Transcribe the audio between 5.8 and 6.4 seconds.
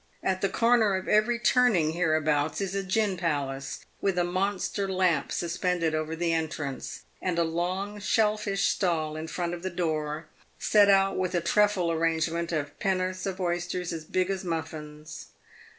over the